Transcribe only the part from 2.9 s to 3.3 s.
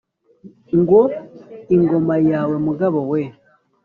we!